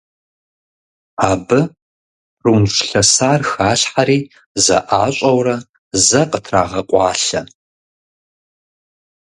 [1.31, 1.59] Абы
[2.37, 4.19] прунж лъэсар халъхьэри,
[4.63, 5.57] зэӀащӀэурэ,
[6.05, 7.41] зэ къытрагъэкъуалъэ.